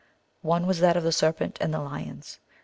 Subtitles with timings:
[0.41, 2.39] One was that of the Serpent and the Lions.